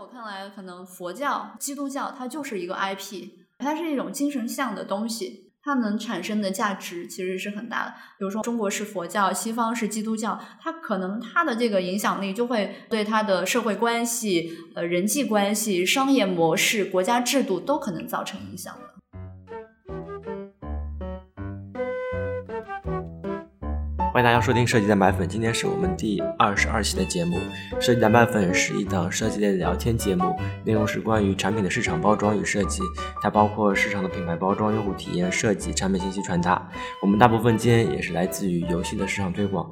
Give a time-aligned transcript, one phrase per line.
[0.00, 7.92] 我看来，可能佛教、基督教它就是一个 IP，它是一种精神向的东西，它能产生的价值其实是很大的。
[8.18, 18.99] 比如说，中国是佛教，西方是基督教，它可能它的这个影响力就会对它的社会关系、呃人际关系、商业模式、国家制度都可能造成影响的。
[24.12, 27.38] 欢迎大家收听设计蛋白粉，今天是我们第二十二期的节目。
[27.80, 32.82] 设计蛋白粉是一档设计类的聊天节目，内容是关于产品的市场包装与设计，
[33.22, 36.68] 它包括市场的品牌包装、用户体验设计、产品信息传达。
[37.00, 39.70] 我们大部分经验也是来自于游戏的市场推广。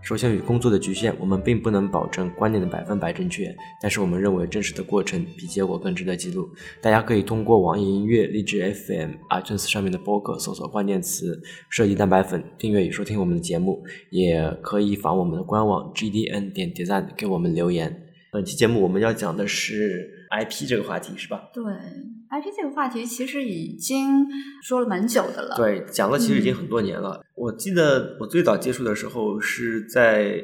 [0.00, 6.48] 首先，与工作的局限，我们并不能保证观念的百分百正确，但是我们认为真实的过程比结果更值得记录。
[6.80, 18.08] 大家可以通过网易音乐、荔枝 FM、iTunes 上面的播客搜索关键词“设计蛋白粉”，订阅与收听我们的节目，也可以访我们的官网 gdn 点 design 给我们留言。
[18.30, 21.50] 本期节目我们要讲的是 IP 这个话题，是吧？
[21.52, 24.26] 对，IP 这个话题其实已经
[24.62, 25.54] 说了蛮久的了。
[25.56, 27.20] 对，讲了其实已经很多年了。
[27.34, 30.42] 我记得我最早接触的时候是在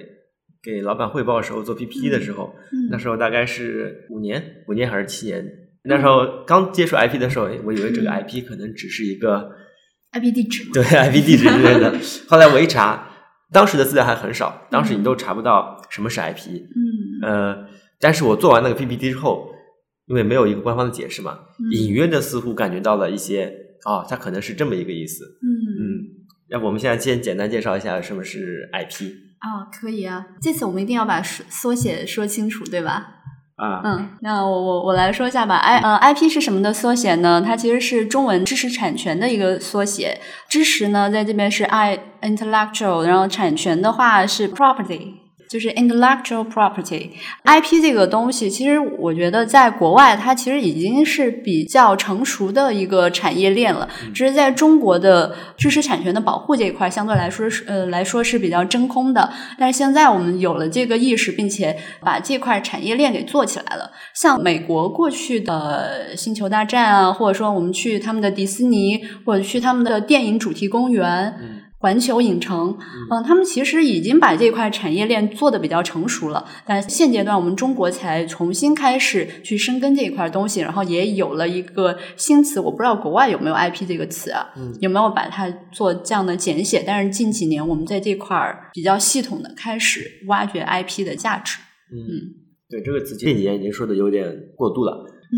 [0.63, 2.55] 给老板汇报的时候做 PPT 的时候，
[2.91, 5.45] 那时候大概是五年，五年还是七年？
[5.85, 9.51] 那时候刚接触 IP 的时候，我以为这个 IP 可能只是一个
[10.13, 11.95] IP 地址，对 IP 地址之类的。
[12.29, 13.09] 后来我一查，
[13.53, 16.51] 当时的资料还很少，当时你都查不到什么是 IP。
[16.51, 17.67] 嗯，呃，
[17.99, 19.49] 但是我做完那个 PPT 之后，
[20.09, 21.39] 因为没有一个官方的解释嘛，
[21.73, 23.53] 隐约的似乎感觉到了一些，
[23.85, 25.25] 哦，它可能是这么一个意思。
[25.43, 25.47] 嗯
[25.79, 25.85] 嗯，
[26.49, 30.27] 要不我们现在先简单介绍一下什么是 IP 啊，可以啊。
[30.41, 33.15] 这次我们一定要把缩写说清楚，对吧？
[33.57, 33.83] 啊？
[33.85, 35.57] 嗯，那我我我来说一下吧。
[35.57, 37.43] I 呃，IP 是什么的缩写呢？
[37.45, 40.21] 它其实是中文知识产权的一个缩写。
[40.49, 45.15] 知识呢，在这边是 I intellectual，然后产权的话是 property。
[45.49, 53.89] 就是 intellectual property，IP 这个东西，其实我觉得在国外它其实已经是比较成熟的一个产业链了。
[54.15, 59.33] 只是在中国的知识产权的保护这一块，相对来说是呃来说是比较真空的。
[59.59, 63.91] 但是现在我们有了这个意识，并且把这块产业链给做起来了。
[64.15, 71.35] 像美国过去的星球大战啊，或者说我们去他们的迪士尼，或者去他们的电影主题公园。
[71.81, 72.77] 环球影城，
[73.11, 86.83] 嗯，他们其实已经把这块产业链做的比较成熟了，但现阶段我们中国才重新开始去深耕这一块东西，然后也有了一个新词，我不知道国外有没有 IP 这个词啊，嗯有没有把它做这样的简写？
[86.85, 91.59] 但是近几年我们在这块儿比较系统的开始挖掘 IP 的价值。
[91.93, 92.35] 嗯，
[92.69, 94.93] 对这个词这几年已经说的有点过度了。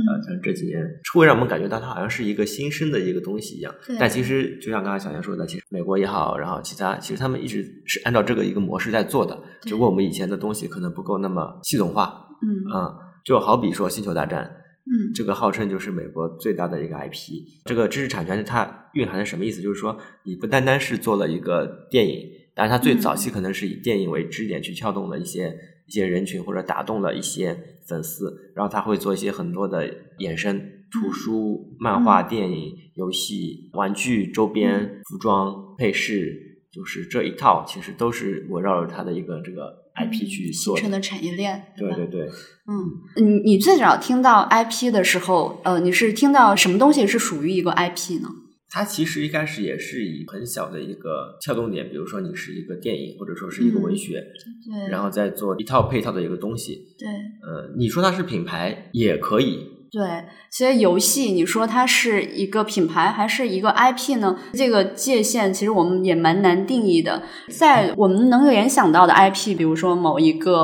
[0.07, 12.29] 啊，像这几年会让我们感觉到它好像是一个新生的一个东西一样，但其实就像刚才小杨说的，其实美国也好，然后其他其实他们一直是按照这个一个模式在做的，只不过我们以前的东西可能不够那么系统化。
[12.43, 19.61] 嗯啊，就好比说《星球大战》，嗯，这个号称就是美国最大的一个 IP，这个知识产权它蕴含的什么意思？
[19.61, 25.55] 就是说你不单单是做了一个电影，但是它最早期可能是以电影为支点去撬动了一些。
[25.91, 30.57] 一些人群或者打动了一些粉丝，然后他会做一些很多的衍生，
[30.93, 41.73] 图书、漫画、电影、游戏、玩具、周边、服装、配饰，就是这一套，其实都是围绕着他的一个这个 IP 去形成的产业链。
[41.77, 42.21] 对对对，
[42.69, 48.29] 嗯，你你最早听到 IP 的时候，呃，你是听到什么东西是属于一个 IP 呢？
[48.73, 54.25] 它其实一开始也是以很小的一个撬动点，比如说你是一个电影，或者说是一个文学，
[54.65, 64.39] 对，然后再做一套配套的一个东西，对，呃，你说它是品牌也可以，对，所以游戏你说它是一个品牌还是一个 IP 呢？
[64.53, 70.55] 这个界限其实我们也蛮难定义的，在我们能联想到的 IP，比如说某一个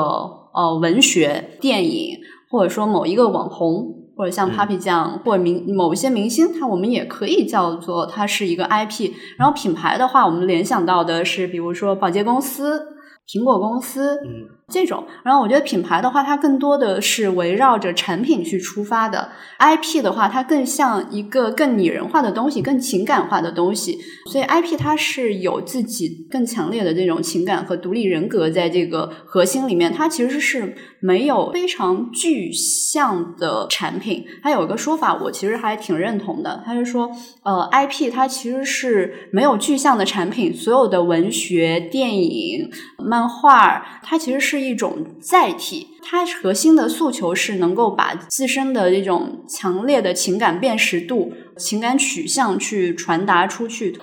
[0.55, 2.19] 呃文学、电影，
[2.49, 4.06] 或者说某一个网红。
[4.17, 9.13] 或者像 Papi 酱，或者明某一些明星，它我们也可以叫做它是一个 IP。
[9.37, 12.81] 然后品牌的话，我们联想到的是，比如说保洁公司、
[13.29, 15.07] 苹果公司，嗯，这种。
[15.23, 23.99] 然后我觉得品牌的话，它更多的是围绕着产品去出发的；IP 的话，它更像一个更拟人化的东西，更情感化的东西。
[24.31, 30.75] 所以 IP 它是有自己更强烈的这种情感和独立人格在这个核心里面，它其实是。
[30.99, 36.61] 没有非常具象的产品，它有一个说法，我其实还挺认同的。
[36.65, 37.09] 他是说，
[37.45, 45.89] 呃，IP 它其实是没有具象的产品，所有的文学、电影、漫画，它其实是是一种载体。
[46.03, 53.99] 它核心的诉求是能够把自身的这种强烈的情感辨识度、情感取向去传达出去。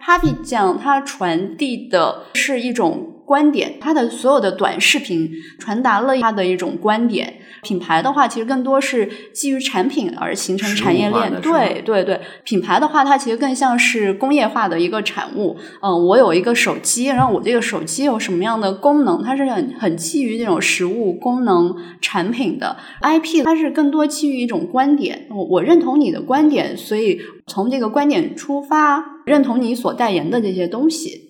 [0.00, 3.15] Papi 酱它传递的是一种。
[3.26, 5.28] 观点，它的所有的短视频
[5.58, 7.34] 传达了它的一种观点。
[7.62, 11.40] 品牌的话，其实更多是基于产品而形成产业链。
[11.40, 15.56] 对对对，品牌的话，它其实更像是工业化的一个产物。
[15.82, 19.20] 嗯，我有一个手机，然后我这个手机有什么样的功能？
[19.24, 25.26] 它是很很基于这种实物功能产品的 IP，它是更多基于一种观点。
[25.30, 31.25] 我我认同你的观点，所以从这个观点出发，认同你所代言的这些东西。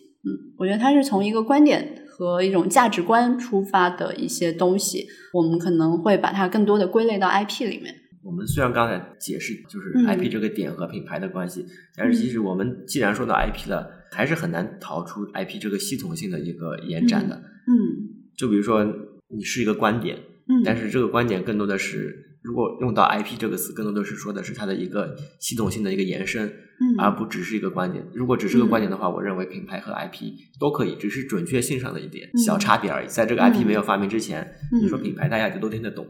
[0.57, 2.03] 嗯，我觉得它是从一个观点。
[2.19, 7.95] 和一种价值观出发的一些东西，我们可能会把它更多的归类到 IP 里面。
[8.23, 17.37] 我们虽然刚才解释就是 IP 这个点和品牌的关系，但是其实我们既然说到 IP 了，还是很难逃出 IP 这个系统性的一个延展的。
[17.37, 18.83] 嗯，就比如说
[19.29, 20.17] 你是一个观点，
[20.49, 22.26] 嗯，但是这个观点更多的是。
[22.47, 26.49] 如果用到 IP 这个词，更多的是说的是它的一个系统性的一个延伸，
[26.97, 28.07] 而不只是一个观点。
[28.15, 33.09] 如果只是个观点的话，我认为品牌和 IP 都可以，只是准确性上的一点小差别而已。
[33.09, 34.49] 在这个 IP 没有发明之前，
[34.81, 36.07] 你说品牌大家就都听得懂，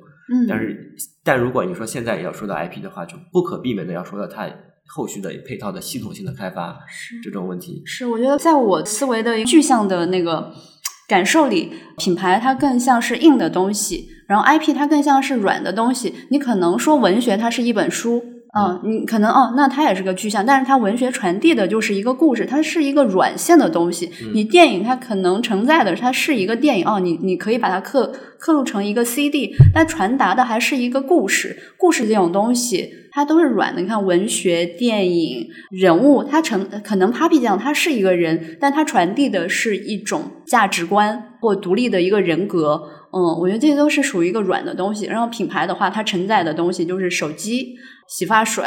[0.47, 0.95] 但是
[1.25, 4.47] 但如果你说现在要说到 IP 的话，就不可避免的要说到它
[4.89, 7.83] 后续的配套的系统性的开发是这种问题。
[7.87, 10.53] 是，我觉得在我思维的具象的那个
[11.09, 14.09] 感受里，品牌它更像是硬的东西。
[14.27, 18.21] 然后 IP 它更像是软的东西，你可能说文学它是一本书，
[18.59, 24.11] 嗯，你可能哦，那它也是个具象，但是它文学传递的就是一个故事，它是一个软性的东西。
[24.35, 31.57] 你电影它可能承载的它是一个电影哦，你你可以把它刻刻录成一个 CD，但传达的还是一个故事。
[31.79, 42.79] 故事这种东西它都是软的，你看文学、电影、人物，它成可能 Papi 酱它是一个人，但它传递的是一种价值观或独立的一个人格。
[43.15, 45.07] 嗯，我觉得这些都是属于一个软的东西。
[45.07, 47.75] 然后品牌的话，它承载的东西就是手机、
[48.07, 48.67] 洗发水、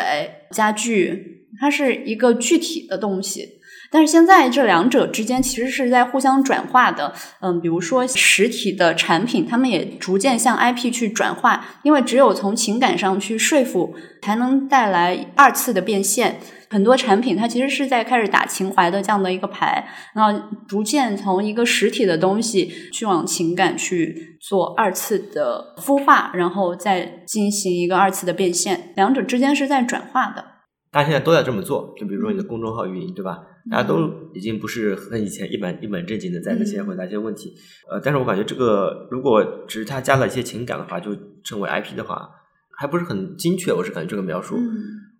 [0.50, 3.59] 家具，它是一个具体的东西。
[3.92, 7.14] 但是现在这两者之间其实是在互相转化的。
[7.42, 16.40] 嗯，比如说实体的产品，他们也逐渐向 IP 去转化，因为只有从情感上去说服，才能带来二次的变现。
[16.72, 30.46] 很多产品它其实是在开始打情怀的这样的一个牌，然后逐渐从一个实体的东西去往情感去做二次的孵化，然后再进行一个二次的变现，两者之间是在转化的。
[30.92, 33.40] 大家现在都在这么做，就比如说你的公众号运营，对吧？
[33.70, 37.54] 大家都已经不是和以前一本一本正经的在那些回答一些问题，
[37.90, 42.30] 呃，但是我感觉这个如果只是他加了一些情感的话，就称为 IP 的话，
[42.78, 43.74] 还不是很精确。
[43.74, 44.56] 我是感觉这个描述。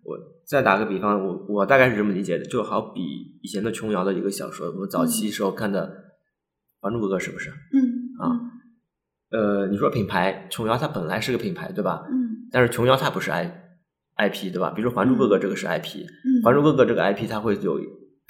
[0.02, 0.16] 我
[0.46, 3.00] 再打个比方，我我大概是这么理解的，就好比
[3.42, 5.86] 以前的琼瑶的一个小说，我早期时候看的
[6.80, 7.50] 《还珠格格》，是不是？
[7.50, 7.78] 嗯
[8.18, 8.40] 啊，
[9.30, 12.02] 呃，你说品牌，琼瑶它本来是个品牌，对吧？
[12.10, 12.48] 嗯。
[12.50, 13.62] 但是琼瑶它不是 I
[14.14, 14.70] I P，对吧？
[14.70, 16.04] 比如说《还珠格格》这个是 I P，
[16.44, 17.78] 《还珠格格》这个 I P 它会有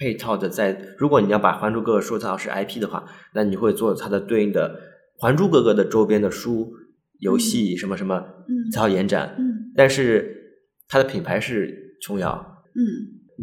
[0.00, 3.04] 配套的，在如果你要把《还珠格格》说成是 I P 的话，
[3.34, 4.80] 那你会做它的对应的
[5.22, 6.72] 《还珠格格》的周边的书、
[7.20, 8.20] 游戏什么什么，
[8.72, 9.36] 才好延展。
[9.38, 9.70] 嗯。
[9.76, 10.38] 但是。
[10.92, 12.34] 它的品牌是琼瑶，
[12.74, 12.82] 嗯，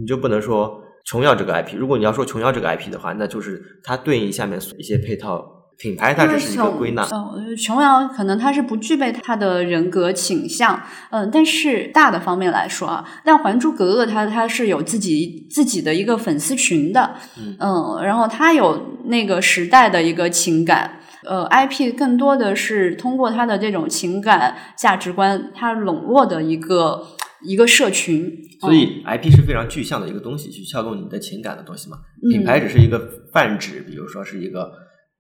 [0.02, 1.78] 你就不能说琼瑶这个 IP。
[1.78, 7.04] 如果你要说琼瑶这个 IP 的话，那就是它对应下面一些配套品牌，它只是一个归纳。
[7.04, 10.82] 嗯，琼瑶可能他是不具备他的人格倾向，
[11.12, 17.16] 嗯，但是大的方面来说啊，但《还珠格格》它它是有自己自己的一个粉丝群的，
[17.60, 21.00] 嗯，然后它有那个时代的一个情感。
[21.24, 27.06] 呃，IP 更多的是通过它的这种情感价值观，它笼络的一个。
[27.44, 31.98] 一个社群，所以 IP 是非常具象的一个东西，去撬动你的情感的东西嘛。
[32.32, 33.00] 品牌只是一个
[33.32, 34.72] 泛指，比如说是一个，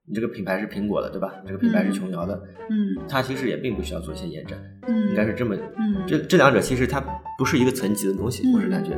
[0.09, 1.33] 你这个品牌是苹果的，对吧？
[1.43, 7.03] 你这个品牌是琼瑶的，嗯，它其实也并不需要做一些延展，嗯，应该是这么，嗯，这这两者其实它
[7.37, 8.91] 不是一个层级的东西，我是感觉。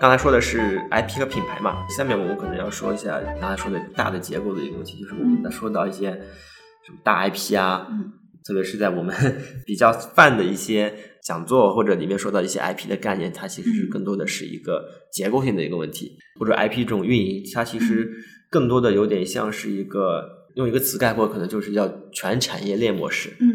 [0.00, 7.84] 刚才说的是 IP 和品牌嘛，下面我们可能要说一下刚才说的大的结构的一个问题，就是我们在说到一些什么大 IP 啊，
[8.44, 9.12] 特别是在我们
[9.66, 10.94] 比较泛的一些
[11.28, 14.82] 讲座或者里面说到一些 IP 的概念，它其实是更多的是一个
[15.12, 18.10] 结构性的一个问题，或者 IP 这种运营，它其实
[18.48, 23.28] 更多的有点像是一个用一个词概括，可能就是叫全产业链模式。
[23.40, 23.46] 嗯，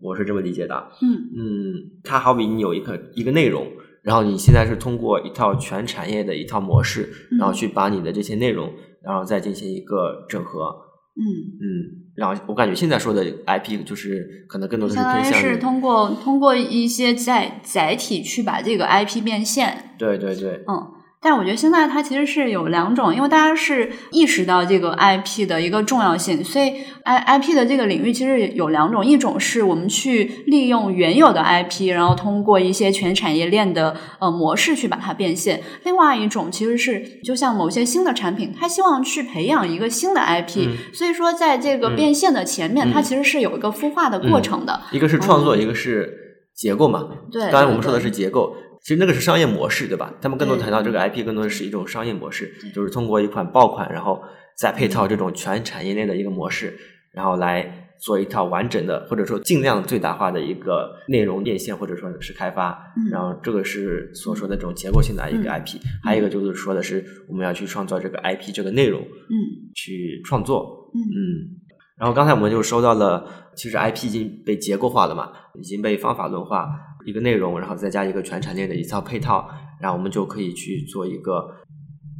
[0.00, 0.88] 我是这么理解的。
[1.02, 3.66] 嗯嗯，它好比你有一个一个内容。
[4.02, 7.08] 然后你现在是通过一套全产业的一套模式，
[7.40, 10.72] 然后去把你的这些内容，然后再进行一个整合。
[11.16, 11.24] 嗯
[11.60, 19.94] 嗯，然后我感觉现在说的 IP 就是可能更多的是偏向是通过通过一些载载体去把这个 IP 变现。
[19.98, 20.62] 对对对。
[20.68, 20.92] 嗯。
[21.28, 44.80] 但我觉得现在它其实是有两种，因为大家是意识到这个 IP 的一个重要性，所以 I IP 的这个领域其实有两种，一种是我们去利用原有的 IP，然后通过一些全产业链的呃模式去把它变现；另外一种其实是就像某些新的产品，它希望去培养一个新的 IP，、嗯所以说在这个变现的前面，嗯它其实是有一个孵化的过程的。
[44.92, 46.08] 一个是创作，一个是
[46.54, 47.04] 结构嘛。
[47.32, 48.54] 对，刚才我们说的是结构，
[48.86, 50.14] 其实那个是商业模式，对吧？
[50.22, 54.22] 他们更多谈到这个 IP，更多的是一种商业模式，就是通过一款爆款，然后
[54.56, 56.72] 再配套这种全产业链的一个模式，
[57.12, 62.78] 然后来做一套完整的，或者说尽量最大化的一个内容变现，或者说是开发。
[62.96, 63.10] 嗯。
[63.10, 69.34] 然后这个是所说的这种结构性的一个 IP，、还有一个就是说的是我们要去创造这个 IP 这个内容，嗯。
[69.74, 70.92] 去创作。
[70.94, 71.02] 嗯。
[71.02, 71.58] 嗯，
[71.98, 73.26] 然后刚才我们就说到了，
[73.56, 76.68] 其实 IP 已经被结构化了嘛，已经被方法论化，
[77.06, 79.48] 一个内容，然后再加一个全产业链的一套配套，
[79.80, 81.48] 然后我们就可以去做一个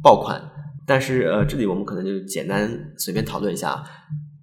[0.01, 0.41] 爆款。
[0.87, 3.83] 但是呃，这里我们可能就简单随便讨论一下啊，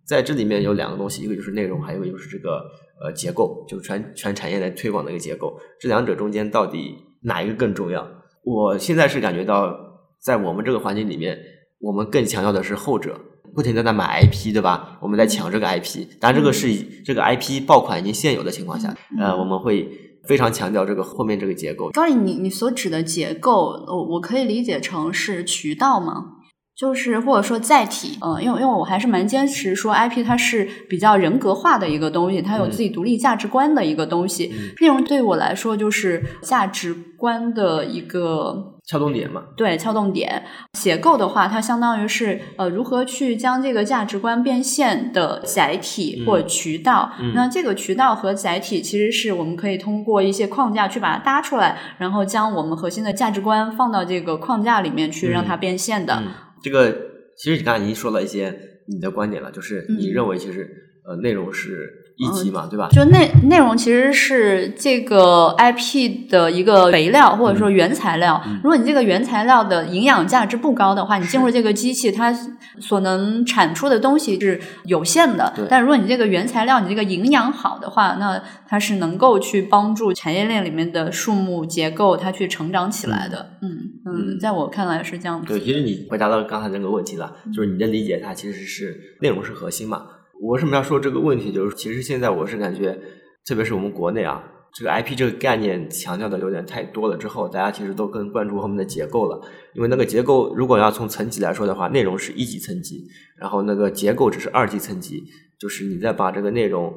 [0.06, 2.62] 在这里面有两个东西，一个就是内容，还有一个就是这个
[3.02, 5.58] 呃结构，就是全全产业链推广的一个结构。
[5.80, 8.06] 这两者中间到底哪一个更重要？
[8.44, 9.74] 我现在是感觉到，
[10.20, 11.38] 在我们这个环境里面，
[11.80, 13.18] 我们更强调的是后者，
[13.54, 14.98] 不停的在买 IP，对吧？
[15.00, 19.88] 我们在抢这个 IP，当然这个是以这个 IP 爆款已经现有的情况下，嗯呃，我们会
[20.26, 21.90] 非常强调这个后面这个结构。
[21.90, 26.32] 高丽，你你所指的结构，我我可以理解成是渠道吗？
[26.76, 34.52] 就是或者说载体，嗯、因为因为我还是蛮坚持说 IP 它是比较人格化的一个东西，它有自己独立价值观的一个东西。
[34.52, 40.42] 嗯内容对我来说就是价值观的一个撬动点嘛，对撬动点。
[40.72, 47.12] 结构的话，它相当于是呃如何去将这个价值观变现的载体嗯或渠道。
[47.20, 56.20] 嗯那这个渠道和载体其实是我们可以通过一些框架去把它搭出来，然后将我们核心的价值观放到这个框架里面去，嗯让它变现的。
[56.20, 56.28] 嗯，
[56.64, 56.90] 这个
[57.36, 60.14] 其实你刚才已经说了一些你的观点了，就是你嗯。
[60.14, 60.66] 认为其实
[61.04, 62.88] 呃内容是一级嘛，对吧？
[62.92, 68.40] 就内内容其实是这个 IP 的一个肥料或者说原材料。
[68.46, 72.32] 嗯如果你这个原材料的营养价值不高的话，你进入这个机器，它
[72.78, 75.66] 所能产出的东西是有限的对。
[75.68, 83.50] 但如果你这个原材料你这个营养好的话，那它是能够去帮助产业链里面的树木结构它去成长起来的。
[83.60, 83.68] 嗯
[84.06, 85.46] 嗯，嗯在我看来是这样子。
[85.48, 90.02] 对，其实你回答到刚才那个问题了，就是你的理解，它其实是内容是核心嘛。
[90.44, 91.50] 我为什么要说这个问题？
[91.50, 92.98] 就是其实现在我是感觉，
[93.46, 99.40] 特别是我们国内啊，这个 IP 这个概念强调的有点太多了，之后大家其实都更关注后面的结构了。
[99.74, 103.06] 因为那个结构，如果要从层级来说的话，内容是一级层级，
[103.38, 105.24] 然后那个结构只是二级层级，
[105.58, 106.94] 就是你再把这个内容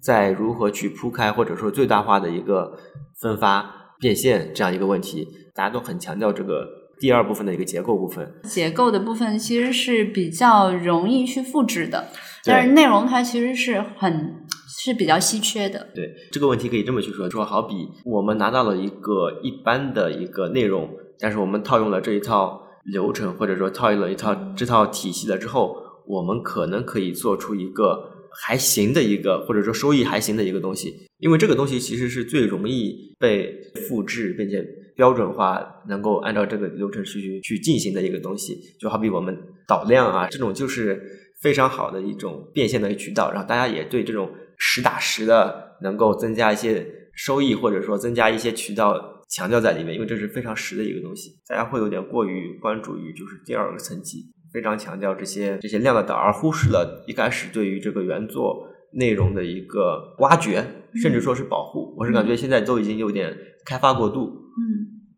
[0.00, 2.78] 再如何去铺开，或者说最大化的一个
[3.20, 6.64] 分发变现这样一个问题，大家都很强调这个
[7.00, 8.32] 第二部分的一个结构部分。
[8.44, 12.12] 结构的部分其实是比较容易去复制的，
[12.46, 15.88] 但是内容它其实是很是比较稀缺的。
[15.94, 17.74] 对这个问题可以这么去说，说好比
[18.04, 28.10] 我们拿到了一个一般的一个内容，但是我们套用了这一套流程，或者说套用了一套这套体系了之后，我们可能可以做出一个
[28.42, 33.54] 还行的一个，或者说收益还行的一个东西，因为这个东西其实是最容易被
[33.88, 34.62] 复制并且
[34.96, 39.34] 标准化，能够按照这个流程去去进行的一个东西，就好比我们
[39.66, 41.00] 导量啊，这种就是
[41.44, 54.24] 非常好的一种变现的渠道，然后大家也对这种实打实的能够增加一些收益，或者说增加一些渠道强调在里面，因为这是非常实的一个东西，大家会有点过于关注于就是第二个层级，
[54.54, 60.64] 非常强调这些这些量的导，而忽视了一开始对于这个原作内容的一个挖掘，
[61.02, 61.94] 甚至说是保护。
[61.98, 63.36] 我是感觉现在都已经有点
[63.66, 64.20] 开发过度，
[64.56, 64.64] 嗯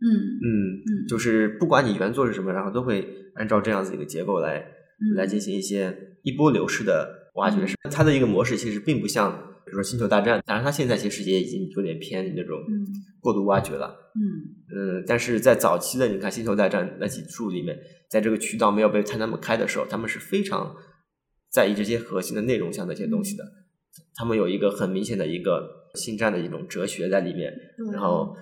[0.03, 1.07] 嗯嗯，嗯。
[1.07, 3.07] 就是不管你原作是什么，然后都会
[3.37, 4.65] 按照这样子一个结构来嗯
[5.17, 7.91] 来进行一些一波流式的挖掘嗯。
[7.91, 9.33] 它的一个模式其实并不像，
[9.65, 12.87] 比如说《星球大战》，当然它现在其实也已经有点偏那种嗯
[13.21, 13.95] 过度挖掘了。
[14.15, 14.21] 嗯
[14.75, 20.75] 嗯，但是在早期的你看《星球大战》那几处里面，在这个渠道没有被摊那么开的时候，他们是非常
[21.51, 23.45] 在意这些核心的内容上的一些东西的。
[24.15, 27.53] 他们有一个很明显的一个星战的一种哲学在里面。
[27.93, 28.35] 然后，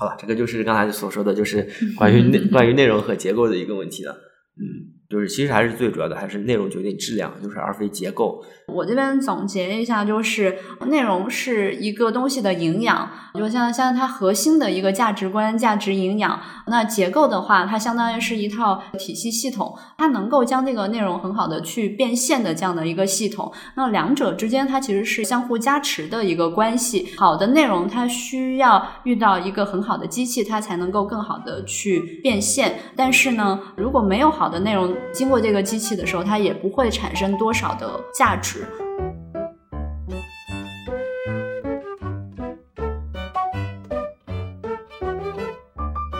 [0.00, 1.66] 好了，这个就是刚才所说的，就是
[1.96, 4.12] 关于内关于内容和结构的一个问题了。
[4.56, 4.95] 嗯。
[5.08, 8.42] 就是其实还是最主要的，还是内容决定质量，就是而非结构。
[8.66, 16.40] 我这边总结一下，就是内容是一个东西的营养，就像像它核心的一个价值观、价值营养。
[16.66, 23.52] 那结构的话，它相当于是一套体系系统，它能够将这个内容很好的去变现的这样的一个系统。
[23.76, 27.10] 那两者之间它其实是相互加持的一个关系。
[27.16, 32.80] 好的内容它需要遇到一个很好的机器，它才能够更好的去变现。
[32.96, 38.66] 但是呢，如果没有好的内容，经过这个机器的时候，它也不会产生多少的价值。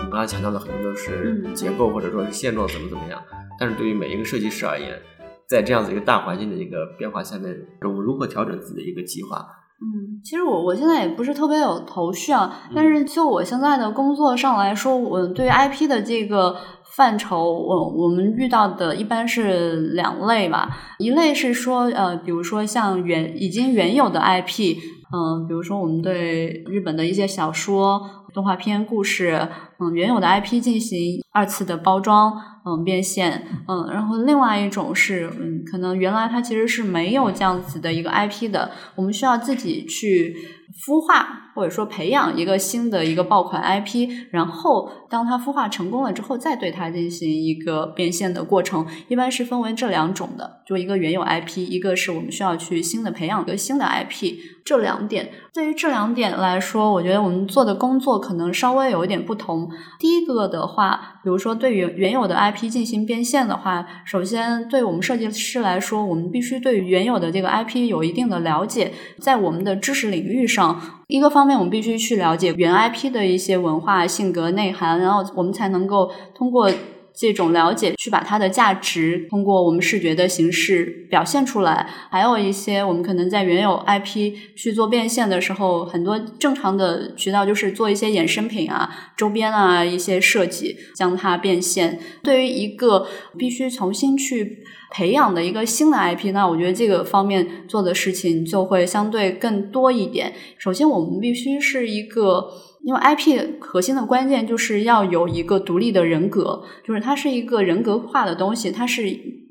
[0.02, 3.23] 你刚才强调的很多都是结构或者说是现状怎么怎么样，
[3.61, 4.99] 但是对于每一个设计师而言，
[5.47, 9.47] 在这样子一个大环境的一个变化下面，我们如何调整自己的一个计划？
[9.78, 16.56] 嗯，其实我我现在也不是特别有头绪啊，但是就我现在的工作上来说，我对 IP 的这个。
[16.96, 24.78] 范畴，我我们遇到的一般是两类吧，一类是说，呃，比如说像原已经原有的 IP，
[25.12, 28.00] 嗯，比如说我们对日本的一些小说、
[28.32, 29.46] 动画片、故事，
[29.78, 32.32] 嗯，原有的 IP 进行二次的包装，
[32.64, 40.34] 嗯，变现，嗯，然后另外一种是，嗯，可能原来它其实是没有这样子的一个 IP 的，我们需要自己去。
[40.78, 59.71] 孵化或者说培养一个新的一个爆款 IP，然后当它孵化成功了之后，再对它进行一个变现的过程，一般是分为这两种的，就一个原有 IP，一个是我们需要去新的培养一个新的 IP，这两点对于这两点来说，我觉得我们做的工作可能稍微有一点不同。
[59.99, 70.80] 第一个的话，比如说对原原有的 IP 进行变现的话，首先对我们设计师来说，我们必须对原有的这个 IP 有一定的了解，在我们的知识领域上。
[71.09, 76.71] 一个方面，我们必须去了解原 IP 的一些文化、性格、内涵，然后我们才能够通过
[77.16, 81.88] 这种了解，去把它的价值通过我们视觉的形式表现出来。
[82.11, 91.99] 还有一些，我们可能在原有 IP 去做变现的时候，很多正常的渠道就是做一些衍生品啊、周边啊一些设计，将它变现。
[92.23, 93.06] 对于一个
[93.38, 94.64] 必须重新去。
[94.88, 100.32] 培养的一个新的 IP，那我觉得这个方面做的事情就会相对更多一点。
[100.58, 102.49] 首先，我们必须是一个，
[102.86, 109.02] 因为 IP 核心的关键就是要有一个独立的人格，就是它是一个人格化的东西，它是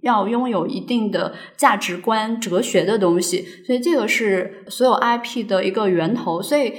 [0.04, 3.46] 要拥有一定的价值观、哲学的东西。
[3.68, 6.42] 所以，这个是所有 IP 的一个源头。
[6.42, 6.72] 所以，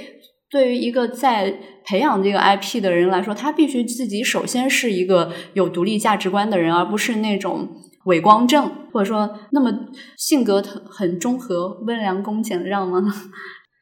[0.49, 7.69] 对于一个在培养这个 IP 的人来说，他必须自己首先是一个有独立价值观的人，而不是那种。
[8.05, 9.69] 伪光正，或者说那么
[10.15, 13.03] 性格很很中和、温良恭俭让吗？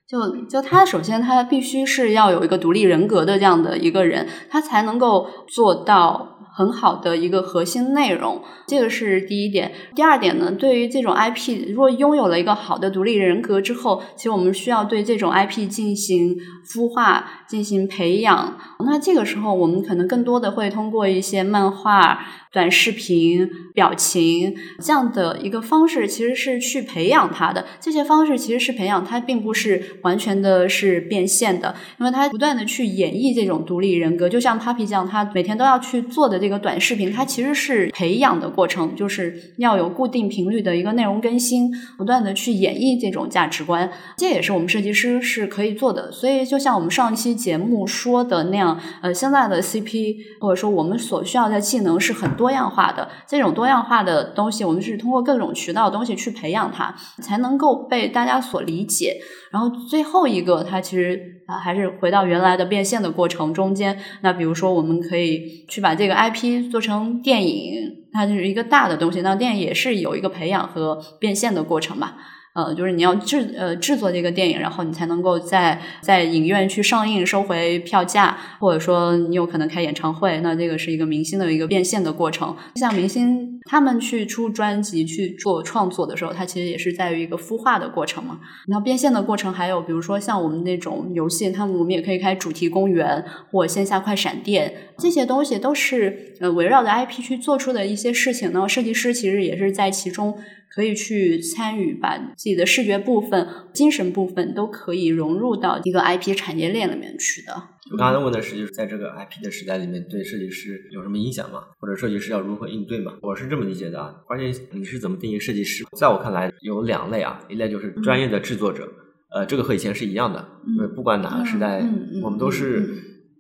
[0.08, 8.42] 就就他首先他必须是要有一个独立人格的这样的一个人，他才能够做到很好的一个核心内容。
[8.68, 9.72] 这个是第一点。
[9.96, 16.36] 第二点呢，对于这种 IP，如果拥有了一个好的独立人格之后，其实我们需要对这种 IP 进行
[16.68, 18.58] 孵化、进行培养。
[18.86, 22.20] 那这个时候，我们可能更多的会通过一些漫画。
[22.56, 27.66] 短视频、表情这样的一个方式，其实是去培养他的。
[27.82, 34.30] 这些方式其实是培养他，并不是完全的是变现的，因为他不断的去演绎这种独立人格。
[34.30, 43.92] 就像 Papi 酱，他每天都要去做的这个短视频，它其实是培养的过程，就是要有固定频率的一个内容更新，不断的去演绎这种价值观。
[44.16, 46.10] 这也是我们设计师是可以做的。
[46.10, 52.45] 所以，就像我们上一期节目说的那样，呃，现在的 CP 或者说我们所需要的技能是很多。
[52.46, 59.20] 多样化的这种多样化的东西，我们是通过各种渠道东西去培养它，才能够被大家所理解。
[59.52, 63.98] 然后最后一个，它其实啊还是回到原来的变现的过程中间。
[64.22, 67.74] 那比如说，我们可以去把这个 IP 做成电影，
[68.14, 69.22] 它就是一个大的东西。
[69.22, 72.14] 那电影也是有一个培养和变现的过程嘛。
[72.56, 82.56] 呃，就是你要制呃制作这个电影，然后你才能够在在影院去上映，收回票价，或者说你有可能开演唱会，那这个是一个明星的一个变现的过程。
[82.76, 88.40] 像明星他们去出专辑去做创作的时候，它其实也是在于一个孵化的过程嘛。
[88.68, 98.70] 然后变现的过程还有，比如说像我们那种游戏，他们我们也可以开主题公园或线下快闪店，这些东西都是呃围绕着 IP 去做出的一些事情呢。
[98.70, 100.38] 设计师其实也是在其中。
[100.68, 107.54] 可以去参与，把自己的视觉部分、精神部分都可以融入到一个 IP 产业链里面去的。
[107.92, 111.64] 我刚才问的是，就是在这个 IP 的时代里面，对设计师有什么影响吗？
[111.80, 113.14] 或者设计师要如何应对吗？
[113.22, 114.16] 我是这么理解的啊。
[114.26, 115.86] 关键你是怎么定义设计师？
[115.96, 118.92] 在我看来，有两类啊，一类就是专业的制作者，
[119.36, 121.88] 呃，这个和以前是一样的，因为不管哪个时代，
[122.24, 122.90] 我们都是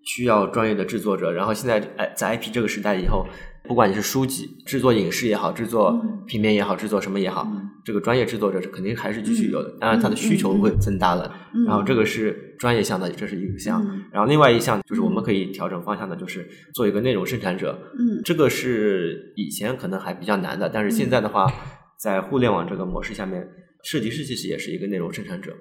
[0.04, 1.32] 需要专业的制作者。
[1.32, 3.26] 然后现在，哎，在 IP 这个时代以后。
[3.68, 7.52] 不管你是书籍制作影视也好，制作平面也好，制作什么也好，
[7.84, 9.76] 这个专业制作者是肯定还是继续有的。
[9.80, 11.36] 当然，他的需求会增大了。
[11.66, 13.86] 然后这个是专业项的，这是一个项。
[14.12, 17.78] 然后另外一项就是我们可以调整方向的，就是做一个内容生产者。
[17.98, 21.52] 嗯，这个是以前可能还比较难的，但是现在的话，
[22.00, 23.48] 在互联网这个模式下面，
[23.84, 25.54] 设计师其实也是一个内容生产者。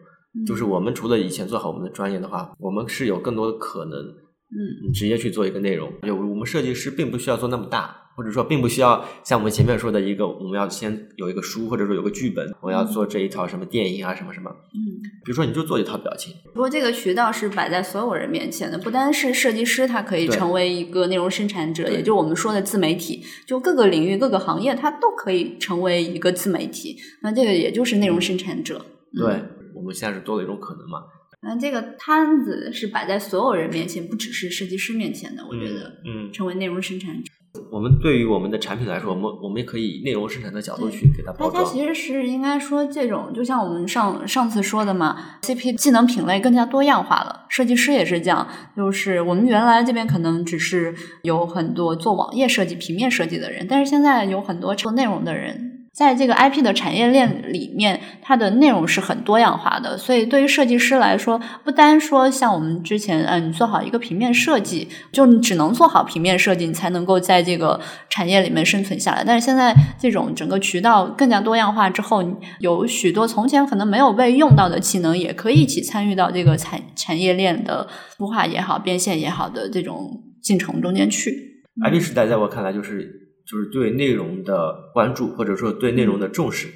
[0.46, 4.23] 就是我们除了以前做好我们的专业的话，我们是有更多的可能。
[4.50, 14.50] 嗯，直接去做一个内容，就我们设计师并不需要做那么大，或者说并不需要像我们前面说的一个，我们要先有一个书，或者说有个剧本，我要做这一套什么电影啊，什么什么。
[14.50, 16.32] 嗯，比如说你就做一套表情。
[16.52, 26.96] 不过这个渠道是摆在所有人面前的，不单是设计师，他可以成为一个内容生产者，也就我们说的自媒体，就各个领域、各个行业，它都可以成为一个自媒体。
[27.22, 28.84] 那这个也就是内容生产者。
[29.12, 29.42] 对，
[29.74, 31.00] 我们现在是多了一种可能嘛。
[31.44, 35.44] 那这个摊子是摆在所有人面前，不只是设计师面前的。
[35.46, 37.30] 我觉得，嗯，成为内容生产者，
[37.70, 41.52] 我们对于我们的产品来说，我们我们也可以以内容生产的角度去给它包装。
[41.52, 47.46] 大家其实是应该说，这种就像我们上上次说的嘛，CP 技能品类更加多样化了。
[47.50, 55.73] 设计师也是这样，就是我们原来这边可能只是有很多做网页设计、平面设计的人，但是现在有很多做内容的人。
[55.94, 67.80] 在这个 IP 的产业链里面，它的内容是很多样化的，所以对于设计师来说，不单说像我们之前，嗯，你做好一个平面设计，就你只能做好平面设计，你才能够在这个
[68.10, 69.22] 产业里面生存下来。
[69.24, 72.24] 但是现在这种整个渠道更加多样化之后，
[72.58, 77.86] 有许多从前可能没有被用到的技能，也可以一起参与到这个产产业链的
[78.18, 80.10] 孵化也好、变现也好的这种
[80.42, 81.62] 进程中间去。
[81.84, 83.23] IP 时代在我看来就是。
[83.46, 86.68] 就是对内容的关注，或者说对内容的重视，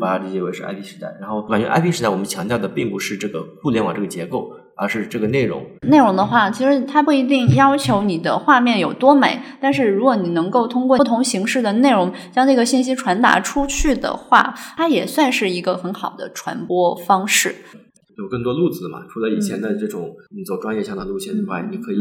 [0.00, 1.14] 把它理解为是 IP 时代。
[1.20, 5.64] 然后感觉 IP 时代，我们强调的并不是这个互联网这个结构，而是这个内容。
[5.82, 17.54] 内容的话，其实它不一定要求你的画面有多美，但是如果你能够通过不同形式的内容将这个信息传达出去的话，它也算是一个很好的传播方式。
[18.18, 19.06] 有更多路子嘛？
[19.08, 21.96] 除了以前的这种你走专业向的路线之外，你可以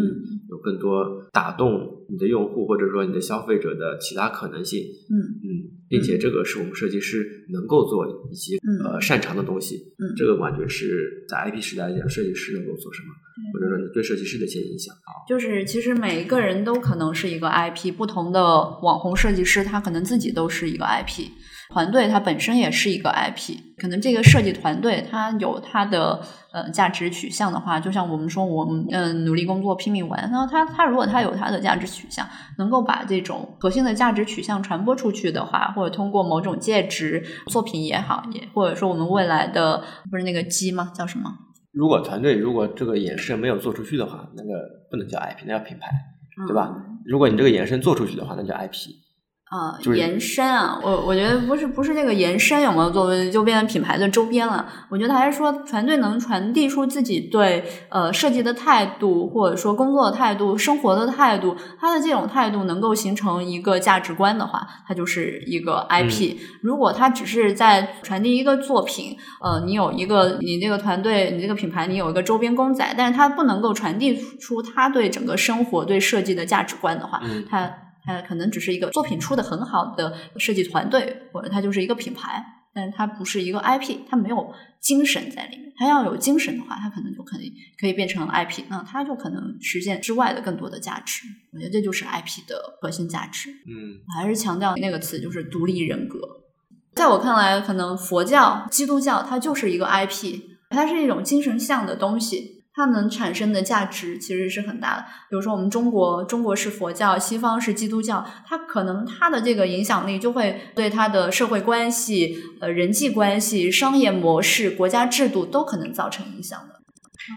[0.49, 4.81] 有更多打动你的用户或者说你的消费者的其他可能性。
[5.09, 5.47] 嗯嗯，
[5.89, 9.75] 并且这个是我们设计师能够做以及呃擅长的东西。
[9.99, 13.07] 嗯，这个感觉是在 IP 时代来讲，设计师能够做什么，
[13.53, 15.25] 或者说你对设计师的一些影响啊。
[15.27, 18.41] 就是其实每一个人都可能是一个 IP，不同的
[18.81, 21.29] 网红设计师他可能自己都是一个 IP。
[21.69, 26.17] 团队它本身也是一个 IP，可能这个设计团队它有它的
[26.53, 32.25] 呃价值取向的话，就像我们说我们嗯努力工作拼命玩，那它它如果它有它的价值取向，
[32.57, 40.91] 能够把这种核心的价值取向传播出去的话，或者通过某种介质作品也好，也或者说我们未来的不是那个机吗？
[40.95, 41.31] 叫什么？
[41.71, 44.49] 如果团队如果这个延伸没有做出去的话，那个
[44.89, 45.91] 不能叫 IP，那叫品牌，
[46.47, 46.75] 对吧？
[47.05, 48.89] 如果你这个延伸做出去的话，那叫 IP。
[49.49, 54.67] 啊，延伸啊，我我觉得不是不是这个延伸有没有作为就变成品牌的周边了？
[54.89, 66.35] 我觉得还是说团队能传递出自己对呃设计的态度，或者说工作的态度、生活的态度，他的这种态度能够形成一个价值观的话，它就是一个 IP。
[66.61, 77.71] 如果他只是在传递一个作品，呃，你有一个你这个团队，你这个品牌，你有一个周边公仔，但是它不能够传递出他对整个生活、对设计的价值观的话，它。
[78.07, 82.43] 它可能只是一个作品出的很好的设计团队，或者它就是一个品牌，
[82.73, 85.67] 但是它不是一个 IP，它没有精神在里面。
[85.79, 91.27] 它要有精神的话，它可能就可以可以变成 IP，那它就可能实现之外的更多的价值。
[91.53, 93.51] 我觉得这就是 IP 的核心价值。
[93.51, 96.19] 嗯，我还是强调那个词，就是独立人格。
[96.95, 100.39] 在我看来，可能佛教、基督教它就是一个 IP，
[100.69, 102.56] 它是一种精神向的东西。
[102.77, 105.05] 它能产生的价值其实是很大的。
[105.31, 116.75] 比如说，我们中国，中国是佛教，西方是基督教，它可能它的这个影响力就会对它的社会关系、呃人际关系、商业模式、国家制度都可能造成影响的。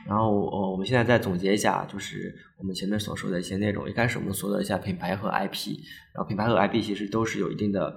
[0.07, 3.89] 然后，我我们现在再总结一下，就是我们前面所说的一些内容。
[3.89, 5.71] 一开始我们说了一下品牌和 IP，
[6.15, 7.93] 然后品牌和 IP 其实都是有一定的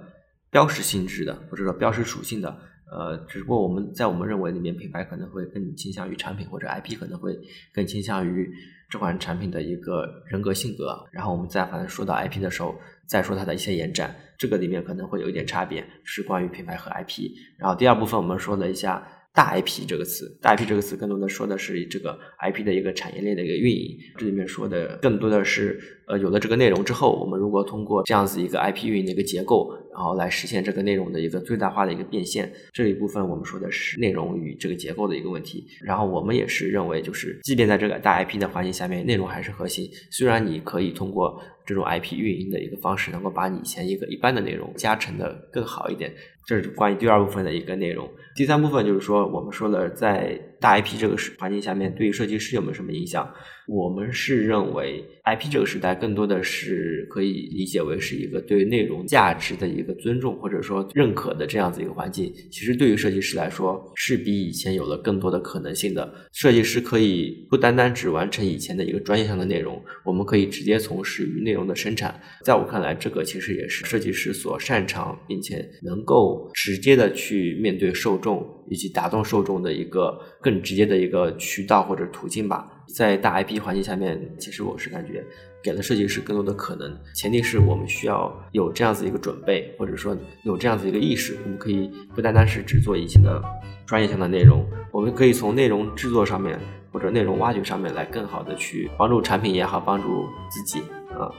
[0.50, 2.56] 标识性质的，或者说标识属性的。
[2.90, 7.36] 呃，只不过我们在我们认为里面，品牌可能会更倾向于产品，或者 IP 可能会
[7.72, 8.50] 更倾向于
[8.88, 10.96] 这款产品的一个人格性格。
[11.12, 12.74] 然后我们再反正说到 IP 的时候，
[13.06, 17.30] 再说它的一些延展，这个里面可能会有一点差别，是关于品牌和 IP。
[17.58, 19.06] 然后第二部分我们说了一下。
[19.36, 23.98] 大 IP 这个词，大 IP 这个词更多的说的是这个 IP 的一个产业链的一个运营。
[24.16, 32.52] 这里面说的更多的是，呃，有了这个内容之后，我们如果通过这样子一个 IP 运营的一个结构，然后来实现这个内容的一个最大化的一个变现。
[32.72, 35.64] 这一部分我们说的是内容与这个结构的一个问题。
[35.80, 39.88] 然后我们也是认为，就是即便在这个大 IP 的环境下面，内容还是核心。
[40.10, 46.12] 虽然你可以通过这种 IP 运营的一个方式，能够把你以前一个一般的内容加成的更好一点。
[46.46, 48.06] 这是关于第二部分的一个内容。
[48.34, 53.28] 第三部分就是说，我们说了在大 IP 这个环境下面，对于设计师有没有什么影响？
[53.66, 62.30] 我们是认为 IP 这个时代更多的是可以理解为是一个对内容价值的一个尊重或者说认可的这样子一个环境。
[62.50, 66.12] 其实对于设计师来说，是比以前有了更多的可能性的。
[66.32, 72.20] 设计师可以不单单只完成以前的一个专业上的内容，我们可以直接从事于内容的生产。
[72.44, 82.70] 在我看来，这个其实也是设计师所擅长并且能够直接的去面对受众以及打动受众的一个更直接的一个渠道或者途径吧。
[82.94, 85.24] 在大 IP 环境下面，其实我是感觉
[85.62, 93.42] 给了设计师更多的可能，前提是我们需要有这样子一个准备，或者说有这样子一个意识，我们可以不单单是只做以前的
[93.86, 96.60] 专业性的内容，我们可以从内容制作上面
[96.92, 100.80] 或者内容挖掘上面来更好的去帮助产品也好，帮助自己
[101.18, 101.32] 啊。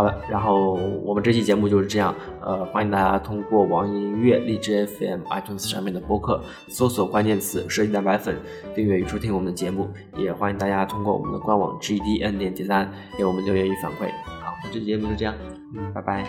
[0.00, 2.14] 好的，然后我们这期节目就是这样。
[2.40, 8.34] 呃，欢迎大家通过网易音乐、荔枝 FM、iTunes 上面的播客搜索关键词“设计蛋白粉”，
[8.74, 9.90] 订阅与收听我们的节目。
[10.16, 14.10] 也欢迎大家通过我们的官网 gdn 点点赞给我们留言与反馈。
[14.24, 15.34] 好，那这期节目就这样，
[15.76, 16.28] 嗯，拜拜，拜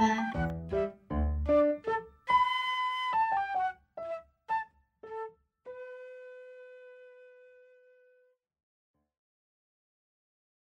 [0.00, 0.17] 拜。